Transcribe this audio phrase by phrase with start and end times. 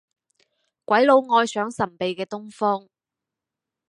[0.83, 2.87] 鬼佬愛上神秘嘅東方